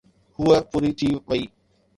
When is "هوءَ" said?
0.39-0.57